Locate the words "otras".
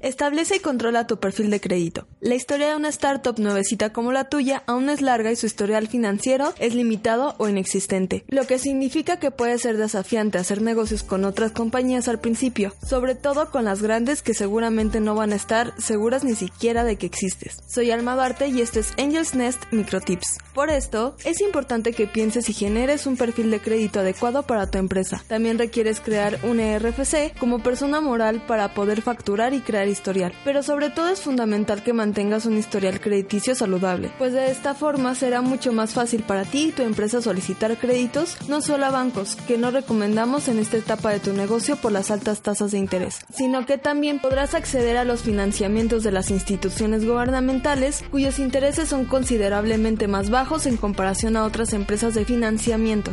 11.24-11.52, 51.44-51.74